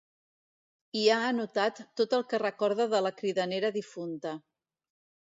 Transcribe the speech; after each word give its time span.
Hi 1.01 1.01
ha 1.09 1.17
anotat 1.33 1.81
tot 2.01 2.15
el 2.19 2.25
que 2.31 2.39
recorda 2.45 2.87
de 2.95 3.03
la 3.09 3.13
cridanera 3.21 3.71
difunta. 3.77 4.33